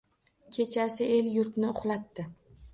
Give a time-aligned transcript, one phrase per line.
[0.55, 2.29] Kechasi el-yurtni uxlatdi.